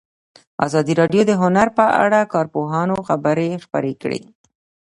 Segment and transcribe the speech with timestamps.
[0.65, 4.21] ازادي راډیو د هنر په اړه د کارپوهانو خبرې خپرې کړي.